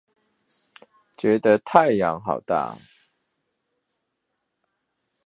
[1.15, 2.75] 覺得太陽好大